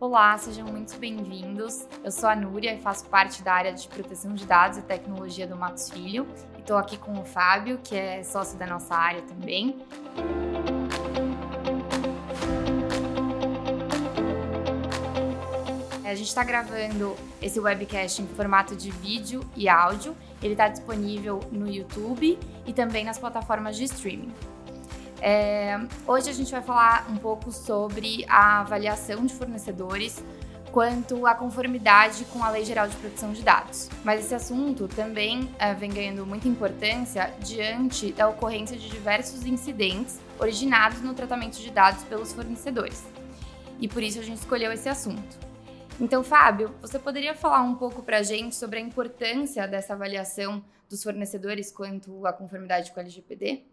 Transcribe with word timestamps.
Olá, 0.00 0.38
sejam 0.38 0.64
muito 0.64 0.96
bem-vindos. 0.96 1.84
Eu 2.04 2.12
sou 2.12 2.28
a 2.28 2.36
Núria 2.36 2.72
e 2.72 2.80
faço 2.80 3.04
parte 3.06 3.42
da 3.42 3.52
área 3.52 3.72
de 3.72 3.88
proteção 3.88 4.32
de 4.32 4.46
dados 4.46 4.78
e 4.78 4.82
tecnologia 4.82 5.44
do 5.44 5.56
Matos 5.56 5.90
Filho. 5.90 6.24
Estou 6.56 6.76
aqui 6.76 6.96
com 6.96 7.18
o 7.18 7.24
Fábio, 7.24 7.80
que 7.82 7.96
é 7.96 8.22
sócio 8.22 8.56
da 8.56 8.64
nossa 8.64 8.94
área 8.94 9.22
também. 9.22 9.76
A 16.04 16.14
gente 16.14 16.28
está 16.28 16.44
gravando 16.44 17.16
esse 17.42 17.58
webcast 17.58 18.22
em 18.22 18.26
formato 18.28 18.76
de 18.76 18.92
vídeo 18.92 19.40
e 19.56 19.68
áudio. 19.68 20.16
Ele 20.40 20.52
está 20.52 20.68
disponível 20.68 21.40
no 21.50 21.68
YouTube 21.68 22.38
e 22.64 22.72
também 22.72 23.04
nas 23.04 23.18
plataformas 23.18 23.76
de 23.76 23.82
streaming. 23.82 24.32
É, 25.20 25.78
hoje 26.06 26.30
a 26.30 26.32
gente 26.32 26.50
vai 26.50 26.62
falar 26.62 27.06
um 27.10 27.16
pouco 27.16 27.50
sobre 27.50 28.24
a 28.28 28.60
avaliação 28.60 29.26
de 29.26 29.34
fornecedores 29.34 30.22
quanto 30.70 31.26
à 31.26 31.34
conformidade 31.34 32.24
com 32.26 32.44
a 32.44 32.50
Lei 32.50 32.64
Geral 32.64 32.86
de 32.88 32.96
Proteção 32.96 33.32
de 33.32 33.42
Dados. 33.42 33.88
Mas 34.04 34.24
esse 34.24 34.34
assunto 34.34 34.86
também 34.86 35.50
é, 35.58 35.74
vem 35.74 35.90
ganhando 35.90 36.24
muita 36.26 36.46
importância 36.46 37.32
diante 37.40 38.12
da 38.12 38.28
ocorrência 38.28 38.76
de 38.76 38.88
diversos 38.88 39.44
incidentes 39.44 40.20
originados 40.38 41.00
no 41.00 41.14
tratamento 41.14 41.58
de 41.58 41.70
dados 41.70 42.04
pelos 42.04 42.32
fornecedores. 42.32 43.04
E 43.80 43.88
por 43.88 44.02
isso 44.02 44.20
a 44.20 44.22
gente 44.22 44.38
escolheu 44.38 44.72
esse 44.72 44.88
assunto. 44.88 45.38
Então, 46.00 46.22
Fábio, 46.22 46.72
você 46.80 46.98
poderia 46.98 47.34
falar 47.34 47.62
um 47.62 47.74
pouco 47.74 48.02
para 48.02 48.18
a 48.18 48.22
gente 48.22 48.54
sobre 48.54 48.78
a 48.78 48.82
importância 48.82 49.66
dessa 49.66 49.94
avaliação 49.94 50.62
dos 50.88 51.02
fornecedores 51.02 51.72
quanto 51.72 52.24
à 52.24 52.32
conformidade 52.32 52.92
com 52.92 53.00
a 53.00 53.02
LGPD? 53.02 53.64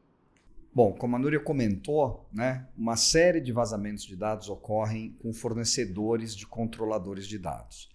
Bom, 0.75 0.91
como 0.91 1.15
a 1.15 1.19
Núria 1.19 1.39
comentou, 1.39 2.27
né, 2.33 2.67
uma 2.75 2.97
série 2.97 3.39
de 3.39 3.53
vazamentos 3.53 4.03
de 4.03 4.13
dados 4.13 4.49
ocorrem 4.49 5.15
com 5.21 5.31
fornecedores 5.31 6.35
de 6.35 6.45
controladores 6.45 7.25
de 7.27 7.39
dados. 7.39 7.89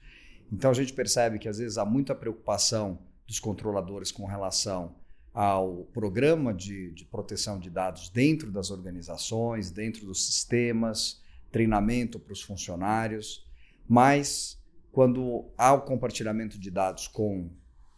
Então 0.51 0.70
a 0.70 0.75
gente 0.75 0.95
percebe 0.95 1.39
que 1.39 1.47
às 1.47 1.59
vezes 1.59 1.77
há 1.77 1.84
muita 1.84 2.14
preocupação 2.14 2.98
dos 3.27 3.39
controladores 3.39 4.11
com 4.11 4.25
relação 4.25 4.97
ao 5.34 5.84
programa 5.92 6.55
de, 6.55 6.91
de 6.92 7.05
proteção 7.05 7.61
de 7.61 7.69
dados 7.69 8.09
dentro 8.09 8.50
das 8.50 8.70
organizações, 8.70 9.70
dentro 9.70 10.06
dos 10.06 10.25
sistemas, 10.25 11.20
treinamento 11.53 12.19
para 12.19 12.33
os 12.33 12.41
funcionários, 12.41 13.47
mas 13.87 14.59
quando 14.91 15.50
há 15.59 15.75
o 15.75 15.83
compartilhamento 15.83 16.59
de 16.59 16.70
dados 16.70 17.06
com 17.06 17.50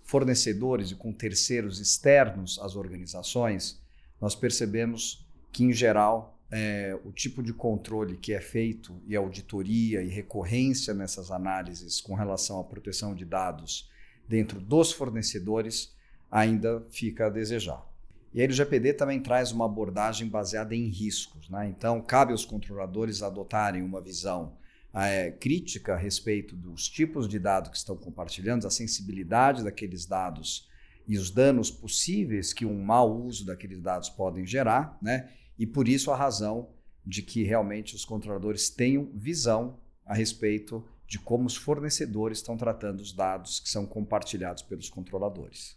fornecedores 0.02 0.90
e 0.90 0.96
com 0.96 1.12
terceiros 1.12 1.78
externos 1.78 2.58
às 2.60 2.74
organizações, 2.74 3.80
nós 4.22 4.36
percebemos 4.36 5.26
que, 5.50 5.64
em 5.64 5.72
geral, 5.72 6.38
é, 6.48 6.96
o 7.04 7.10
tipo 7.10 7.42
de 7.42 7.52
controle 7.52 8.16
que 8.16 8.32
é 8.32 8.40
feito 8.40 8.94
e 9.04 9.16
auditoria 9.16 10.00
e 10.00 10.08
recorrência 10.08 10.94
nessas 10.94 11.32
análises 11.32 12.00
com 12.00 12.14
relação 12.14 12.60
à 12.60 12.64
proteção 12.64 13.16
de 13.16 13.24
dados 13.24 13.90
dentro 14.28 14.60
dos 14.60 14.92
fornecedores 14.92 15.92
ainda 16.30 16.86
fica 16.88 17.26
a 17.26 17.30
desejar. 17.30 17.84
E 18.32 18.40
a 18.40 18.44
LGPD 18.44 18.94
também 18.94 19.20
traz 19.20 19.50
uma 19.50 19.64
abordagem 19.64 20.28
baseada 20.28 20.74
em 20.74 20.86
riscos. 20.86 21.50
Né? 21.50 21.68
Então, 21.68 22.00
cabe 22.00 22.30
aos 22.30 22.44
controladores 22.44 23.22
adotarem 23.22 23.82
uma 23.82 24.00
visão 24.00 24.56
é, 24.94 25.32
crítica 25.32 25.94
a 25.94 25.98
respeito 25.98 26.54
dos 26.54 26.88
tipos 26.88 27.26
de 27.26 27.40
dados 27.40 27.70
que 27.70 27.76
estão 27.76 27.96
compartilhando, 27.96 28.68
a 28.68 28.70
sensibilidade 28.70 29.64
daqueles 29.64 30.06
dados 30.06 30.70
e 31.06 31.18
os 31.18 31.30
danos 31.30 31.70
possíveis 31.70 32.52
que 32.52 32.64
um 32.64 32.82
mau 32.82 33.12
uso 33.22 33.46
daqueles 33.46 33.80
dados 33.80 34.08
podem 34.08 34.46
gerar, 34.46 34.96
né? 35.00 35.30
E 35.58 35.66
por 35.66 35.88
isso 35.88 36.10
a 36.10 36.16
razão 36.16 36.68
de 37.04 37.22
que 37.22 37.42
realmente 37.42 37.94
os 37.94 38.04
controladores 38.04 38.70
tenham 38.70 39.10
visão 39.14 39.78
a 40.06 40.14
respeito 40.14 40.84
de 41.06 41.18
como 41.18 41.46
os 41.46 41.56
fornecedores 41.56 42.38
estão 42.38 42.56
tratando 42.56 43.00
os 43.00 43.12
dados 43.12 43.60
que 43.60 43.68
são 43.68 43.84
compartilhados 43.84 44.62
pelos 44.62 44.88
controladores. 44.88 45.76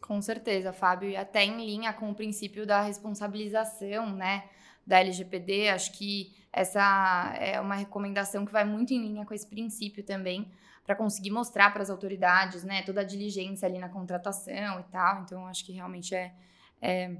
Com 0.00 0.22
certeza, 0.22 0.72
Fábio, 0.72 1.10
e 1.10 1.16
até 1.16 1.44
em 1.44 1.56
linha 1.64 1.92
com 1.92 2.10
o 2.10 2.14
princípio 2.14 2.66
da 2.66 2.80
responsabilização, 2.82 4.14
né, 4.14 4.44
da 4.88 5.00
LGPD, 5.00 5.68
acho 5.68 5.92
que 5.92 6.34
essa 6.50 7.34
é 7.38 7.60
uma 7.60 7.74
recomendação 7.74 8.46
que 8.46 8.52
vai 8.52 8.64
muito 8.64 8.94
em 8.94 9.00
linha 9.02 9.26
com 9.26 9.34
esse 9.34 9.46
princípio 9.46 10.02
também, 10.02 10.50
para 10.82 10.96
conseguir 10.96 11.30
mostrar 11.30 11.70
para 11.70 11.82
as 11.82 11.90
autoridades, 11.90 12.64
né, 12.64 12.80
toda 12.80 13.02
a 13.02 13.04
diligência 13.04 13.68
ali 13.68 13.78
na 13.78 13.90
contratação 13.90 14.80
e 14.80 14.84
tal. 14.84 15.22
Então, 15.22 15.46
acho 15.46 15.62
que 15.66 15.72
realmente 15.72 16.14
é, 16.14 16.34
é, 16.80 17.14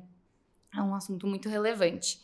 é 0.75 0.81
um 0.81 0.95
assunto 0.95 1.27
muito 1.27 1.51
relevante. 1.51 2.19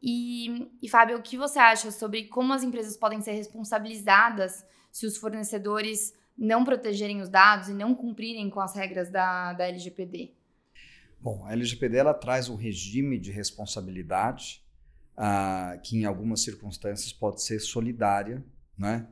E, 0.00 0.70
e, 0.80 0.88
Fábio, 0.88 1.18
o 1.18 1.22
que 1.22 1.36
você 1.36 1.58
acha 1.58 1.90
sobre 1.90 2.28
como 2.28 2.52
as 2.52 2.62
empresas 2.62 2.96
podem 2.96 3.20
ser 3.20 3.32
responsabilizadas 3.32 4.64
se 4.92 5.04
os 5.04 5.16
fornecedores 5.16 6.14
não 6.38 6.64
protegerem 6.64 7.20
os 7.20 7.28
dados 7.28 7.68
e 7.68 7.74
não 7.74 7.92
cumprirem 7.92 8.48
com 8.48 8.60
as 8.60 8.74
regras 8.74 9.10
da, 9.10 9.52
da 9.52 9.66
LGPD? 9.66 10.32
Bom, 11.20 11.44
a 11.44 11.52
LGPD 11.52 11.98
ela 11.98 12.14
traz 12.14 12.48
um 12.48 12.56
regime 12.56 13.18
de 13.18 13.30
responsabilidade 13.30 14.64
uh, 15.16 15.80
que, 15.82 15.98
em 15.98 16.04
algumas 16.04 16.40
circunstâncias, 16.40 17.12
pode 17.12 17.42
ser 17.42 17.60
solidária, 17.60 18.44
né? 18.76 19.06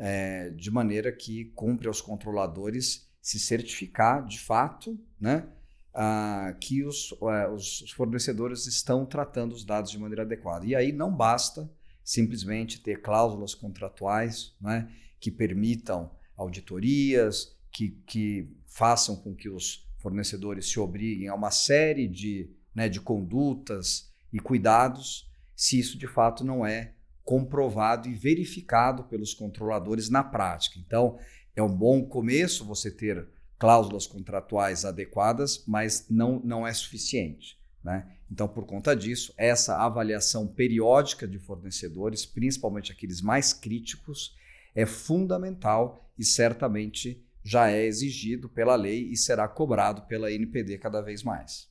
é, 0.00 0.48
de 0.48 0.70
maneira 0.70 1.12
que 1.12 1.44
cumpre 1.54 1.86
aos 1.86 2.00
controladores 2.00 3.06
se 3.20 3.38
certificar 3.38 4.24
de 4.24 4.40
fato 4.40 4.98
né, 5.20 5.46
a, 5.92 6.56
que 6.58 6.82
os, 6.82 7.14
é, 7.20 7.48
os 7.50 7.90
fornecedores 7.90 8.66
estão 8.66 9.04
tratando 9.04 9.52
os 9.52 9.62
dados 9.62 9.90
de 9.90 9.98
maneira 9.98 10.22
adequada. 10.22 10.64
E 10.64 10.74
aí 10.74 10.90
não 10.90 11.14
basta 11.14 11.70
simplesmente 12.02 12.80
ter 12.80 13.02
cláusulas 13.02 13.54
contratuais 13.54 14.54
né, 14.58 14.90
que 15.20 15.30
permitam 15.30 16.10
auditorias, 16.34 17.54
que, 17.70 17.90
que 18.06 18.48
façam 18.66 19.14
com 19.16 19.34
que 19.34 19.50
os 19.50 19.86
fornecedores 20.00 20.70
se 20.70 20.80
obriguem 20.80 21.28
a 21.28 21.34
uma 21.34 21.50
série 21.50 22.08
de, 22.08 22.50
né, 22.74 22.88
de 22.88 23.00
condutas 23.00 24.10
e 24.32 24.38
cuidados, 24.38 25.30
se 25.54 25.78
isso 25.78 25.98
de 25.98 26.06
fato 26.06 26.44
não 26.44 26.64
é 26.64 26.94
comprovado 27.24 28.08
e 28.08 28.14
verificado 28.14 29.04
pelos 29.04 29.34
controladores 29.34 30.08
na 30.08 30.24
prática. 30.24 30.78
Então, 30.78 31.18
é 31.54 31.62
um 31.62 31.74
bom 31.74 32.04
começo 32.04 32.64
você 32.64 32.90
ter 32.90 33.28
cláusulas 33.58 34.06
contratuais 34.06 34.84
adequadas, 34.84 35.62
mas 35.66 36.06
não, 36.08 36.40
não 36.42 36.66
é 36.66 36.72
suficiente. 36.72 37.58
Né? 37.84 38.06
Então, 38.30 38.48
por 38.48 38.64
conta 38.64 38.96
disso, 38.96 39.34
essa 39.36 39.76
avaliação 39.76 40.46
periódica 40.46 41.28
de 41.28 41.38
fornecedores, 41.38 42.24
principalmente 42.24 42.90
aqueles 42.90 43.20
mais 43.20 43.52
críticos, 43.52 44.34
é 44.74 44.86
fundamental 44.86 46.10
e 46.18 46.24
certamente 46.24 47.22
já 47.44 47.70
é 47.70 47.84
exigido 47.84 48.48
pela 48.48 48.74
lei 48.74 49.10
e 49.10 49.16
será 49.16 49.48
cobrado 49.48 50.02
pela 50.02 50.30
NPD 50.30 50.78
cada 50.78 51.00
vez 51.00 51.22
mais. 51.22 51.68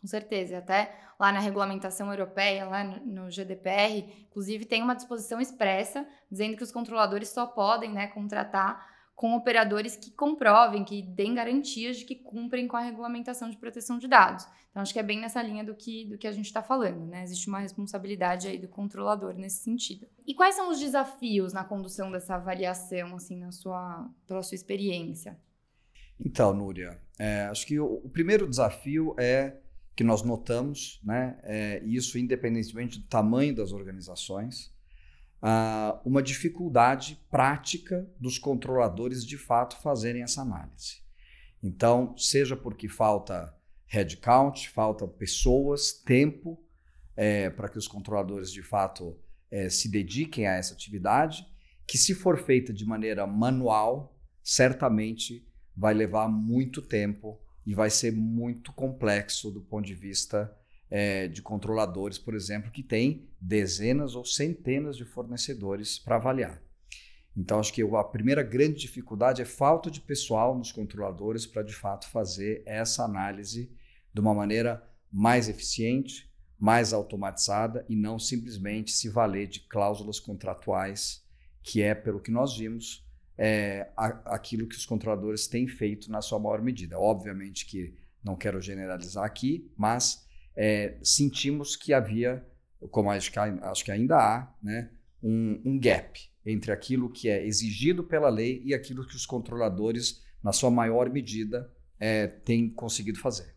Com 0.00 0.06
certeza, 0.06 0.58
até 0.58 0.94
lá 1.18 1.32
na 1.32 1.40
regulamentação 1.40 2.10
europeia, 2.10 2.64
lá 2.66 2.84
no 2.84 3.30
GDPR, 3.30 4.26
inclusive 4.28 4.64
tem 4.64 4.82
uma 4.82 4.94
disposição 4.94 5.40
expressa 5.40 6.06
dizendo 6.30 6.56
que 6.56 6.62
os 6.62 6.70
controladores 6.70 7.30
só 7.30 7.46
podem 7.46 7.92
né, 7.92 8.06
contratar 8.08 8.97
com 9.18 9.34
operadores 9.34 9.96
que 9.96 10.12
comprovem, 10.12 10.84
que 10.84 11.02
deem 11.02 11.34
garantias 11.34 11.96
de 11.96 12.04
que 12.04 12.14
cumprem 12.14 12.68
com 12.68 12.76
a 12.76 12.80
regulamentação 12.80 13.50
de 13.50 13.56
proteção 13.56 13.98
de 13.98 14.06
dados. 14.06 14.46
Então, 14.70 14.80
acho 14.80 14.92
que 14.92 14.98
é 15.00 15.02
bem 15.02 15.18
nessa 15.18 15.42
linha 15.42 15.64
do 15.64 15.74
que, 15.74 16.04
do 16.04 16.16
que 16.16 16.28
a 16.28 16.30
gente 16.30 16.46
está 16.46 16.62
falando, 16.62 17.04
né? 17.04 17.24
Existe 17.24 17.48
uma 17.48 17.58
responsabilidade 17.58 18.46
aí 18.46 18.56
do 18.58 18.68
controlador 18.68 19.34
nesse 19.34 19.64
sentido. 19.64 20.06
E 20.24 20.34
quais 20.34 20.54
são 20.54 20.70
os 20.70 20.78
desafios 20.78 21.52
na 21.52 21.64
condução 21.64 22.12
dessa 22.12 22.36
avaliação, 22.36 23.16
assim, 23.16 23.36
na 23.36 23.50
sua, 23.50 24.08
pela 24.24 24.40
sua 24.40 24.54
experiência? 24.54 25.36
Então, 26.24 26.54
Núria, 26.54 26.96
é, 27.18 27.46
acho 27.46 27.66
que 27.66 27.80
o, 27.80 27.94
o 27.94 28.08
primeiro 28.08 28.48
desafio 28.48 29.16
é 29.18 29.56
que 29.96 30.04
nós 30.04 30.22
notamos, 30.22 31.00
né, 31.02 31.40
é, 31.42 31.82
isso 31.84 32.16
independentemente 32.20 33.00
do 33.00 33.08
tamanho 33.08 33.52
das 33.52 33.72
organizações, 33.72 34.72
uh, 35.42 35.98
uma 36.04 36.22
dificuldade 36.22 37.20
prática 37.30 38.08
dos 38.18 38.38
controladores 38.38 39.24
de 39.24 39.36
fato 39.36 39.80
fazerem 39.80 40.22
essa 40.22 40.42
análise. 40.42 41.02
Então, 41.62 42.16
seja 42.16 42.56
porque 42.56 42.88
falta 42.88 43.54
headcount, 43.86 44.68
falta 44.68 45.06
pessoas, 45.06 45.92
tempo, 45.92 46.62
é, 47.16 47.50
para 47.50 47.68
que 47.68 47.78
os 47.78 47.88
controladores 47.88 48.52
de 48.52 48.62
fato 48.62 49.18
é, 49.50 49.68
se 49.68 49.90
dediquem 49.90 50.46
a 50.46 50.54
essa 50.54 50.74
atividade, 50.74 51.46
que 51.86 51.98
se 51.98 52.14
for 52.14 52.38
feita 52.38 52.72
de 52.72 52.84
maneira 52.84 53.26
manual, 53.26 54.16
certamente 54.42 55.46
vai 55.76 55.94
levar 55.94 56.28
muito 56.28 56.82
tempo 56.82 57.40
e 57.64 57.74
vai 57.74 57.90
ser 57.90 58.12
muito 58.12 58.72
complexo 58.72 59.50
do 59.50 59.60
ponto 59.60 59.86
de 59.86 59.94
vista 59.94 60.54
é, 60.90 61.28
de 61.28 61.42
controladores, 61.42 62.18
por 62.18 62.34
exemplo, 62.34 62.70
que 62.70 62.82
tem 62.82 63.28
dezenas 63.40 64.14
ou 64.14 64.24
centenas 64.24 64.96
de 64.96 65.04
fornecedores 65.04 65.98
para 65.98 66.16
avaliar. 66.16 66.62
Então, 67.36 67.60
acho 67.60 67.72
que 67.72 67.82
a 67.82 68.04
primeira 68.04 68.42
grande 68.42 68.80
dificuldade 68.80 69.40
é 69.40 69.44
falta 69.44 69.90
de 69.90 70.00
pessoal 70.00 70.56
nos 70.56 70.72
controladores 70.72 71.46
para, 71.46 71.62
de 71.62 71.74
fato, 71.74 72.08
fazer 72.08 72.62
essa 72.66 73.04
análise 73.04 73.70
de 74.12 74.20
uma 74.20 74.34
maneira 74.34 74.82
mais 75.12 75.48
eficiente, 75.48 76.28
mais 76.58 76.92
automatizada 76.92 77.86
e 77.88 77.94
não 77.94 78.18
simplesmente 78.18 78.90
se 78.90 79.08
valer 79.08 79.46
de 79.46 79.60
cláusulas 79.60 80.18
contratuais 80.18 81.24
que 81.62 81.82
é, 81.82 81.94
pelo 81.94 82.20
que 82.20 82.30
nós 82.30 82.56
vimos, 82.56 83.06
é, 83.36 83.88
aquilo 83.96 84.66
que 84.66 84.74
os 84.74 84.84
controladores 84.84 85.46
têm 85.46 85.68
feito 85.68 86.10
na 86.10 86.20
sua 86.20 86.40
maior 86.40 86.60
medida. 86.60 86.98
Obviamente 86.98 87.66
que 87.66 87.94
não 88.24 88.34
quero 88.34 88.60
generalizar 88.60 89.24
aqui, 89.24 89.70
mas 89.76 90.26
é, 90.60 90.98
sentimos 91.04 91.76
que 91.76 91.92
havia, 91.92 92.44
como 92.90 93.08
acho 93.12 93.30
que, 93.30 93.38
acho 93.38 93.84
que 93.84 93.92
ainda 93.92 94.16
há, 94.16 94.52
né, 94.60 94.90
um, 95.22 95.62
um 95.64 95.78
gap 95.78 96.20
entre 96.44 96.72
aquilo 96.72 97.12
que 97.12 97.28
é 97.28 97.46
exigido 97.46 98.02
pela 98.02 98.28
lei 98.28 98.60
e 98.64 98.74
aquilo 98.74 99.06
que 99.06 99.14
os 99.14 99.24
controladores, 99.24 100.20
na 100.42 100.52
sua 100.52 100.68
maior 100.70 101.08
medida, 101.10 101.72
é, 102.00 102.26
têm 102.26 102.68
conseguido 102.68 103.20
fazer. 103.20 103.56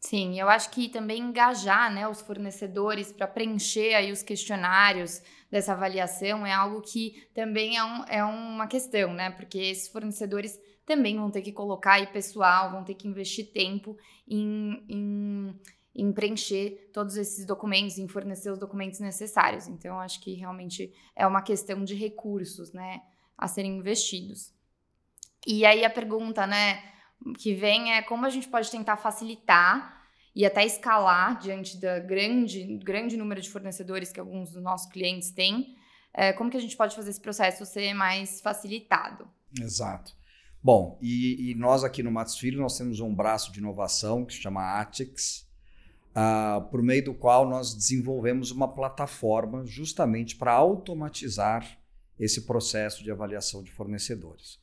Sim, 0.00 0.38
eu 0.38 0.48
acho 0.48 0.70
que 0.70 0.88
também 0.88 1.22
engajar 1.22 1.92
né, 1.94 2.06
os 2.08 2.20
fornecedores 2.20 3.12
para 3.12 3.28
preencher 3.28 3.94
aí 3.94 4.10
os 4.10 4.22
questionários 4.22 5.22
dessa 5.50 5.72
avaliação 5.72 6.44
é 6.44 6.52
algo 6.52 6.82
que 6.82 7.26
também 7.32 7.78
é, 7.78 7.84
um, 7.84 8.04
é 8.04 8.24
uma 8.24 8.66
questão, 8.66 9.14
né? 9.14 9.30
Porque 9.30 9.56
esses 9.56 9.88
fornecedores 9.88 10.60
também 10.84 11.16
vão 11.16 11.30
ter 11.30 11.40
que 11.40 11.52
colocar 11.52 11.94
aí 11.94 12.06
pessoal, 12.06 12.70
vão 12.70 12.84
ter 12.84 12.94
que 12.94 13.08
investir 13.08 13.50
tempo 13.52 13.96
em, 14.28 14.84
em, 14.88 15.60
em 15.94 16.12
preencher 16.12 16.90
todos 16.92 17.16
esses 17.16 17.46
documentos, 17.46 17.98
em 17.98 18.08
fornecer 18.08 18.50
os 18.50 18.58
documentos 18.58 19.00
necessários. 19.00 19.68
Então, 19.68 20.00
acho 20.00 20.20
que 20.20 20.34
realmente 20.34 20.92
é 21.14 21.26
uma 21.26 21.42
questão 21.42 21.84
de 21.84 21.94
recursos, 21.94 22.72
né? 22.72 23.02
A 23.38 23.46
serem 23.46 23.76
investidos. 23.76 24.52
E 25.46 25.64
aí 25.64 25.84
a 25.84 25.90
pergunta, 25.90 26.46
né? 26.46 26.94
que 27.38 27.54
vem 27.54 27.92
é 27.92 28.02
como 28.02 28.26
a 28.26 28.30
gente 28.30 28.48
pode 28.48 28.70
tentar 28.70 28.96
facilitar 28.96 30.02
e 30.34 30.44
até 30.44 30.64
escalar 30.64 31.38
diante 31.38 31.80
da 31.80 32.00
grande, 32.00 32.78
grande 32.78 33.16
número 33.16 33.40
de 33.40 33.48
fornecedores 33.48 34.12
que 34.12 34.20
alguns 34.20 34.50
dos 34.50 34.62
nossos 34.62 34.90
clientes 34.90 35.30
têm, 35.30 35.76
é, 36.12 36.32
como 36.32 36.50
que 36.50 36.56
a 36.56 36.60
gente 36.60 36.76
pode 36.76 36.94
fazer 36.94 37.10
esse 37.10 37.20
processo 37.20 37.64
ser 37.64 37.94
mais 37.94 38.40
facilitado? 38.40 39.28
Exato. 39.58 40.12
Bom, 40.62 40.98
e, 41.00 41.50
e 41.50 41.54
nós 41.54 41.84
aqui 41.84 42.02
no 42.02 42.10
Matos 42.10 42.36
Filho, 42.36 42.60
nós 42.60 42.76
temos 42.76 42.98
um 42.98 43.14
braço 43.14 43.52
de 43.52 43.60
inovação 43.60 44.24
que 44.24 44.32
se 44.32 44.40
chama 44.40 44.80
Atix, 44.80 45.46
uh, 46.14 46.62
por 46.70 46.82
meio 46.82 47.04
do 47.04 47.14
qual 47.14 47.48
nós 47.48 47.74
desenvolvemos 47.74 48.50
uma 48.50 48.68
plataforma 48.68 49.64
justamente 49.66 50.36
para 50.36 50.52
automatizar 50.52 51.78
esse 52.18 52.42
processo 52.42 53.02
de 53.02 53.10
avaliação 53.10 53.62
de 53.62 53.72
fornecedores. 53.72 54.58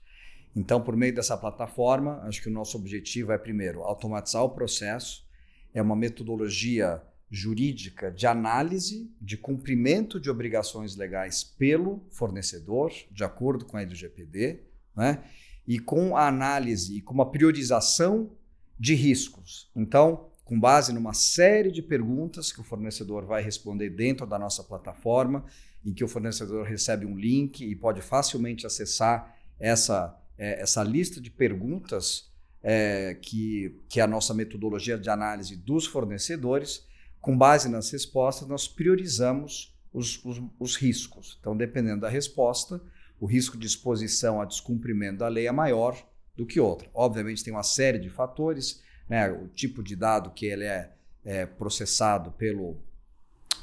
Então, 0.55 0.81
por 0.81 0.95
meio 0.95 1.13
dessa 1.13 1.37
plataforma, 1.37 2.21
acho 2.23 2.41
que 2.41 2.49
o 2.49 2.53
nosso 2.53 2.77
objetivo 2.77 3.31
é, 3.31 3.37
primeiro, 3.37 3.81
automatizar 3.81 4.43
o 4.43 4.49
processo, 4.49 5.25
é 5.73 5.81
uma 5.81 5.95
metodologia 5.95 7.01
jurídica 7.29 8.11
de 8.11 8.27
análise 8.27 9.09
de 9.21 9.37
cumprimento 9.37 10.19
de 10.19 10.29
obrigações 10.29 10.97
legais 10.97 11.43
pelo 11.43 12.03
fornecedor, 12.09 12.91
de 13.09 13.23
acordo 13.23 13.63
com 13.63 13.77
a 13.77 13.81
LGPD, 13.81 14.59
né? 14.95 15.23
e 15.65 15.79
com 15.79 16.17
a 16.17 16.27
análise 16.27 16.97
e 16.97 17.01
com 17.01 17.13
uma 17.13 17.31
priorização 17.31 18.31
de 18.77 18.93
riscos. 18.93 19.71
Então, 19.73 20.30
com 20.51 20.59
base 20.59 20.91
numa 20.91 21.13
série 21.13 21.71
de 21.71 21.81
perguntas 21.81 22.51
que 22.51 22.59
o 22.59 22.63
fornecedor 22.65 23.25
vai 23.25 23.41
responder 23.41 23.89
dentro 23.89 24.27
da 24.27 24.37
nossa 24.37 24.61
plataforma, 24.61 25.45
em 25.85 25.93
que 25.93 26.03
o 26.03 26.09
fornecedor 26.09 26.65
recebe 26.65 27.05
um 27.05 27.15
link 27.15 27.63
e 27.63 27.73
pode 27.73 28.01
facilmente 28.01 28.67
acessar 28.67 29.33
essa 29.57 30.13
é, 30.37 30.61
essa 30.61 30.83
lista 30.83 31.21
de 31.21 31.31
perguntas 31.31 32.29
é, 32.61 33.13
que, 33.21 33.79
que 33.87 34.01
é 34.01 34.03
a 34.03 34.07
nossa 34.07 34.33
metodologia 34.33 34.97
de 34.97 35.09
análise 35.09 35.55
dos 35.55 35.85
fornecedores, 35.85 36.85
com 37.21 37.37
base 37.37 37.69
nas 37.69 37.89
respostas, 37.89 38.45
nós 38.45 38.67
priorizamos 38.67 39.73
os, 39.93 40.21
os, 40.25 40.41
os 40.59 40.75
riscos. 40.75 41.37
Então, 41.39 41.55
dependendo 41.55 42.01
da 42.01 42.09
resposta, 42.09 42.81
o 43.21 43.25
risco 43.25 43.57
de 43.57 43.67
exposição 43.67 44.41
a 44.41 44.45
descumprimento 44.45 45.19
da 45.19 45.29
lei 45.29 45.47
é 45.47 45.51
maior 45.53 45.95
do 46.35 46.45
que 46.45 46.59
outra. 46.59 46.89
Obviamente, 46.93 47.41
tem 47.41 47.53
uma 47.53 47.63
série 47.63 47.99
de 47.99 48.09
fatores, 48.09 48.81
né? 49.09 49.29
o 49.31 49.47
tipo 49.47 49.83
de 49.83 49.95
dado 49.95 50.31
que 50.31 50.45
ele 50.45 50.65
é, 50.65 50.91
é 51.23 51.45
processado 51.45 52.31
pelo, 52.31 52.77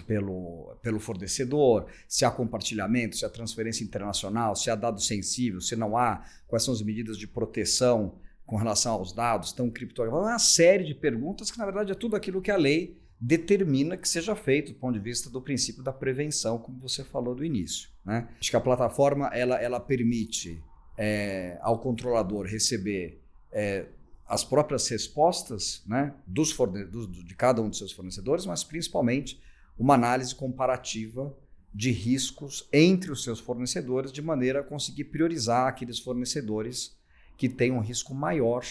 pelo, 0.07 0.77
pelo 0.83 1.01
fornecedor, 1.01 1.87
se 2.07 2.25
há 2.25 2.31
compartilhamento, 2.31 3.17
se 3.17 3.25
há 3.25 3.29
transferência 3.29 3.85
internacional, 3.85 4.55
se 4.55 4.71
há 4.71 4.75
dado 4.75 5.01
sensível, 5.01 5.61
se 5.61 5.77
não 5.77 5.97
há, 5.97 6.25
quais 6.47 6.63
são 6.63 6.75
as 6.75 6.83
medidas 6.83 7.17
de 7.17 7.27
proteção 7.27 8.15
com 8.47 8.57
relação 8.57 8.95
aos 8.95 9.13
dados, 9.13 9.49
estão 9.49 9.71
criptografados, 9.71 10.27
uma 10.27 10.39
série 10.39 10.85
de 10.85 10.95
perguntas 10.95 11.51
que, 11.51 11.59
na 11.59 11.67
verdade, 11.67 11.93
é 11.93 11.95
tudo 11.95 12.17
aquilo 12.17 12.41
que 12.41 12.51
a 12.51 12.57
lei 12.57 12.99
determina 13.21 13.97
que 13.97 14.09
seja 14.09 14.35
feito 14.35 14.73
do 14.73 14.79
ponto 14.79 14.95
de 14.95 15.01
vista 15.01 15.29
do 15.29 15.43
princípio 15.43 15.83
da 15.83 15.93
prevenção, 15.93 16.59
como 16.59 16.79
você 16.79 17.05
falou 17.05 17.35
do 17.35 17.45
início. 17.45 17.91
Né? 18.05 18.29
Acho 18.41 18.51
que 18.51 18.57
a 18.57 18.61
plataforma 18.61 19.27
ela, 19.35 19.57
ela 19.57 19.81
permite 19.81 20.63
é, 20.97 21.59
ao 21.61 21.79
controlador 21.79 22.47
receber 22.47 23.21
é, 23.53 23.87
as 24.29 24.45
próprias 24.45 24.87
respostas 24.89 25.83
né, 25.87 26.15
dos 26.27 26.55
dos, 26.91 27.25
de 27.25 27.35
cada 27.35 27.63
um 27.63 27.71
dos 27.71 27.79
seus 27.79 27.93
fornecedores, 27.93 28.45
mas 28.45 28.63
principalmente 28.63 29.41
uma 29.79 29.95
análise 29.95 30.35
comparativa 30.35 31.35
de 31.73 31.91
riscos 31.91 32.69
entre 32.73 33.11
os 33.11 33.23
seus 33.23 33.41
fornecedores, 33.41 34.13
de 34.13 34.21
maneira 34.21 34.61
a 34.61 34.65
conseguir 34.65 35.05
priorizar 35.05 35.69
aqueles 35.69 35.99
fornecedores 35.99 36.99
que 37.37 37.49
têm 37.49 37.73
um 37.73 37.81
risco 37.81 38.15
maior 38.15 38.65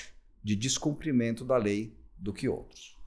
de 0.43 0.55
descumprimento 0.55 1.43
da 1.43 1.57
lei 1.57 1.97
do 2.17 2.33
que 2.33 2.47
outros. 2.47 2.97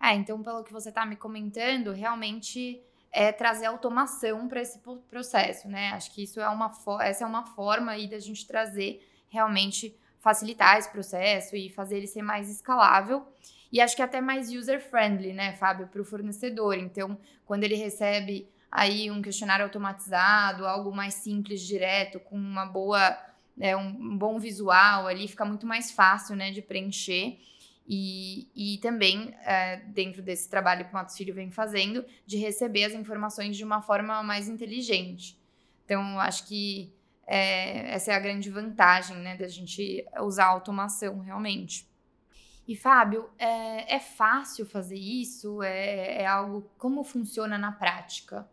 É, 0.00 0.14
então, 0.14 0.42
pelo 0.42 0.62
que 0.62 0.72
você 0.72 0.90
está 0.90 1.06
me 1.06 1.16
comentando, 1.16 1.92
realmente 1.92 2.82
é 3.10 3.32
trazer 3.32 3.66
automação 3.66 4.46
para 4.48 4.60
esse 4.60 4.80
processo, 5.08 5.68
né? 5.68 5.90
Acho 5.90 6.12
que 6.12 6.24
isso 6.24 6.40
é 6.40 6.48
uma 6.48 6.70
essa 7.00 7.24
é 7.24 7.26
uma 7.26 7.46
forma 7.46 7.92
aí 7.92 8.08
da 8.08 8.18
gente 8.18 8.46
trazer 8.46 9.00
realmente 9.28 9.96
facilitar 10.24 10.78
esse 10.78 10.90
processo 10.90 11.54
e 11.54 11.68
fazer 11.68 11.98
ele 11.98 12.06
ser 12.06 12.22
mais 12.22 12.50
escalável. 12.50 13.26
E 13.70 13.78
acho 13.78 13.94
que 13.94 14.00
até 14.00 14.22
mais 14.22 14.50
user-friendly, 14.50 15.34
né, 15.34 15.52
Fábio, 15.52 15.86
para 15.86 16.00
o 16.00 16.04
fornecedor. 16.04 16.78
Então, 16.78 17.18
quando 17.44 17.64
ele 17.64 17.74
recebe 17.74 18.48
aí 18.72 19.10
um 19.10 19.20
questionário 19.20 19.66
automatizado, 19.66 20.66
algo 20.66 20.90
mais 20.90 21.12
simples, 21.14 21.60
direto, 21.60 22.18
com 22.18 22.36
uma 22.36 22.64
boa, 22.64 23.18
é, 23.60 23.76
um 23.76 24.16
bom 24.16 24.38
visual 24.38 25.06
ali, 25.06 25.28
fica 25.28 25.44
muito 25.44 25.66
mais 25.66 25.90
fácil, 25.90 26.34
né, 26.34 26.50
de 26.50 26.62
preencher. 26.62 27.38
E, 27.86 28.48
e 28.56 28.78
também, 28.78 29.34
é, 29.44 29.76
dentro 29.88 30.22
desse 30.22 30.48
trabalho 30.48 30.86
que 30.86 30.90
o 30.90 30.94
Matos 30.94 31.18
Filho 31.18 31.34
vem 31.34 31.50
fazendo, 31.50 32.02
de 32.26 32.38
receber 32.38 32.84
as 32.84 32.94
informações 32.94 33.58
de 33.58 33.62
uma 33.62 33.82
forma 33.82 34.22
mais 34.22 34.48
inteligente. 34.48 35.38
Então, 35.84 36.18
acho 36.18 36.46
que 36.46 36.90
é, 37.26 37.94
essa 37.94 38.12
é 38.12 38.14
a 38.14 38.20
grande 38.20 38.50
vantagem, 38.50 39.16
né, 39.18 39.36
da 39.36 39.48
gente 39.48 40.04
usar 40.20 40.46
automação 40.46 41.20
realmente. 41.20 41.88
E 42.66 42.74
Fábio, 42.74 43.28
é, 43.38 43.96
é 43.96 44.00
fácil 44.00 44.64
fazer 44.64 44.96
isso? 44.96 45.62
É, 45.62 46.22
é, 46.22 46.26
algo 46.26 46.70
como 46.78 47.04
funciona 47.04 47.58
na 47.58 47.70
prática? 47.70 48.48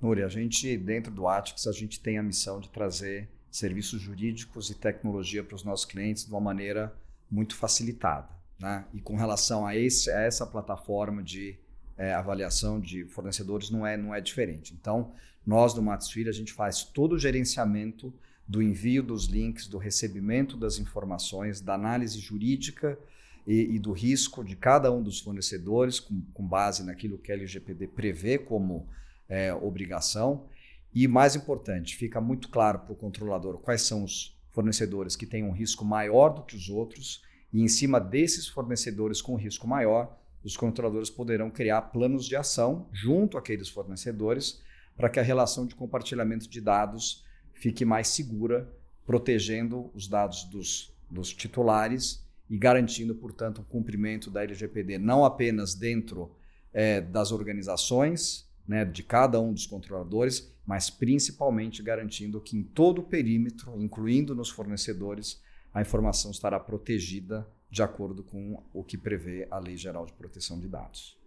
Núria, 0.00 0.26
a 0.26 0.28
gente 0.28 0.76
dentro 0.76 1.12
do 1.12 1.26
Atix 1.26 1.66
a 1.66 1.72
gente 1.72 2.00
tem 2.00 2.18
a 2.18 2.22
missão 2.22 2.60
de 2.60 2.68
trazer 2.68 3.28
serviços 3.50 4.00
jurídicos 4.00 4.70
e 4.70 4.74
tecnologia 4.74 5.42
para 5.42 5.56
os 5.56 5.64
nossos 5.64 5.84
clientes 5.84 6.24
de 6.24 6.30
uma 6.30 6.40
maneira 6.40 6.94
muito 7.28 7.56
facilitada, 7.56 8.28
né? 8.60 8.86
E 8.92 9.00
com 9.00 9.16
relação 9.16 9.66
a, 9.66 9.74
esse, 9.74 10.10
a 10.10 10.20
essa 10.20 10.46
plataforma 10.46 11.20
de 11.20 11.58
é, 11.98 12.14
avaliação 12.14 12.80
de 12.80 13.04
fornecedores 13.06 13.68
não 13.68 13.86
é 13.86 13.96
não 13.96 14.14
é 14.14 14.20
diferente. 14.20 14.74
Então 14.80 15.12
nós 15.46 15.74
do 15.74 15.82
Matos 15.82 16.10
Filho 16.10 16.30
a 16.30 16.32
gente 16.32 16.52
faz 16.52 16.84
todo 16.84 17.14
o 17.14 17.18
gerenciamento 17.18 18.14
do 18.46 18.62
envio 18.62 19.02
dos 19.02 19.26
links, 19.26 19.66
do 19.66 19.76
recebimento 19.76 20.56
das 20.56 20.78
informações, 20.78 21.60
da 21.60 21.74
análise 21.74 22.18
jurídica 22.18 22.98
e, 23.46 23.74
e 23.74 23.78
do 23.78 23.92
risco 23.92 24.42
de 24.42 24.56
cada 24.56 24.90
um 24.90 25.02
dos 25.02 25.20
fornecedores, 25.20 26.00
com, 26.00 26.22
com, 26.32 26.46
base 26.46 26.82
naquilo 26.82 27.18
que 27.18 27.30
a 27.30 27.34
LGPD 27.34 27.88
prevê 27.88 28.38
como 28.38 28.86
é, 29.28 29.52
obrigação. 29.52 30.46
E 30.94 31.06
mais 31.06 31.36
importante, 31.36 31.94
fica 31.94 32.20
muito 32.20 32.48
claro 32.48 32.78
para 32.80 32.92
o 32.92 32.96
controlador 32.96 33.58
quais 33.58 33.82
são 33.82 34.02
os 34.02 34.34
fornecedores 34.50 35.14
que 35.14 35.26
têm 35.26 35.44
um 35.44 35.52
risco 35.52 35.84
maior 35.84 36.30
do 36.30 36.42
que 36.42 36.56
os 36.56 36.70
outros, 36.70 37.22
e 37.52 37.62
em 37.62 37.68
cima 37.68 38.00
desses 38.00 38.48
fornecedores 38.48 39.22
com 39.22 39.34
risco 39.36 39.68
maior, 39.68 40.18
os 40.44 40.56
controladores 40.56 41.10
poderão 41.10 41.50
criar 41.50 41.82
planos 41.82 42.26
de 42.26 42.36
ação 42.36 42.88
junto 42.92 43.36
àqueles 43.36 43.68
fornecedores 43.68 44.62
para 44.96 45.08
que 45.08 45.20
a 45.20 45.22
relação 45.22 45.66
de 45.66 45.74
compartilhamento 45.74 46.48
de 46.48 46.60
dados 46.60 47.24
fique 47.54 47.84
mais 47.84 48.08
segura, 48.08 48.72
protegendo 49.06 49.90
os 49.94 50.06
dados 50.06 50.44
dos, 50.44 50.94
dos 51.10 51.32
titulares 51.32 52.24
e 52.48 52.56
garantindo, 52.56 53.14
portanto, 53.14 53.60
o 53.60 53.64
cumprimento 53.64 54.30
da 54.30 54.42
LGPD 54.42 54.98
não 54.98 55.24
apenas 55.24 55.74
dentro 55.74 56.30
é, 56.72 57.00
das 57.00 57.32
organizações, 57.32 58.48
né, 58.66 58.84
de 58.84 59.02
cada 59.02 59.40
um 59.40 59.52
dos 59.52 59.66
controladores, 59.66 60.52
mas 60.66 60.90
principalmente 60.90 61.82
garantindo 61.82 62.40
que 62.40 62.56
em 62.56 62.62
todo 62.62 63.00
o 63.00 63.04
perímetro, 63.04 63.80
incluindo 63.80 64.34
nos 64.34 64.50
fornecedores, 64.50 65.40
a 65.72 65.80
informação 65.80 66.30
estará 66.30 66.60
protegida 66.60 67.46
de 67.70 67.82
acordo 67.82 68.22
com 68.22 68.62
o 68.72 68.82
que 68.82 68.96
prevê 68.96 69.46
a 69.50 69.58
Lei 69.58 69.76
Geral 69.76 70.06
de 70.06 70.12
Proteção 70.12 70.58
de 70.58 70.68
Dados. 70.68 71.18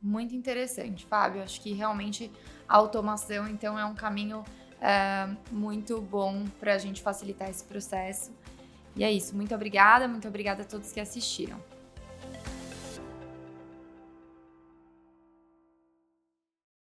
Muito 0.00 0.34
interessante, 0.34 1.04
Fábio. 1.06 1.42
Acho 1.42 1.60
que 1.60 1.72
realmente 1.72 2.30
a 2.68 2.76
automação, 2.76 3.48
então, 3.48 3.78
é 3.78 3.84
um 3.84 3.94
caminho 3.94 4.44
é, 4.80 5.28
muito 5.50 6.00
bom 6.00 6.46
para 6.60 6.74
a 6.74 6.78
gente 6.78 7.02
facilitar 7.02 7.50
esse 7.50 7.64
processo. 7.64 8.32
E 8.94 9.02
é 9.02 9.10
isso. 9.10 9.34
Muito 9.34 9.54
obrigada, 9.54 10.06
muito 10.06 10.28
obrigada 10.28 10.62
a 10.62 10.64
todos 10.64 10.92
que 10.92 11.00
assistiram. 11.00 11.60